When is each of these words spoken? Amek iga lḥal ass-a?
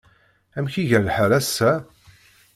Amek 0.57 0.75
iga 0.81 0.99
lḥal 1.05 1.31
ass-a? 1.39 1.71